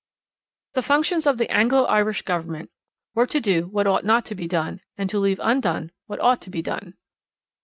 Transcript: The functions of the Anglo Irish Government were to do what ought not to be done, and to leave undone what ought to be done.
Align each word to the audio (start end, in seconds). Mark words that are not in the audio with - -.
The 0.73 0.81
functions 0.81 1.27
of 1.27 1.37
the 1.37 1.47
Anglo 1.51 1.83
Irish 1.83 2.23
Government 2.23 2.71
were 3.13 3.27
to 3.27 3.39
do 3.39 3.67
what 3.67 3.85
ought 3.85 4.03
not 4.03 4.25
to 4.25 4.33
be 4.33 4.47
done, 4.47 4.81
and 4.97 5.07
to 5.11 5.19
leave 5.19 5.39
undone 5.43 5.91
what 6.07 6.19
ought 6.21 6.41
to 6.41 6.49
be 6.49 6.63
done. 6.63 6.95